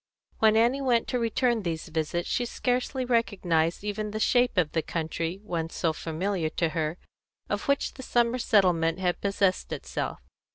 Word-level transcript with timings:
When 0.39 0.55
Annie 0.57 0.81
went 0.81 1.07
to 1.09 1.19
return 1.19 1.61
these 1.61 1.89
visits 1.89 2.27
she 2.27 2.45
scarcely 2.45 3.05
recognised 3.05 3.83
even 3.83 4.09
the 4.09 4.19
shape 4.19 4.57
of 4.57 4.71
the 4.71 4.81
country, 4.81 5.39
once 5.43 5.75
so 5.75 5.93
familiar 5.93 6.49
to 6.49 6.69
her, 6.69 6.97
of 7.49 7.67
which 7.67 7.93
the 7.93 8.01
summer 8.01 8.39
settlement 8.39 8.97
had 8.97 9.21
possessed 9.21 9.71
itself. 9.71 10.17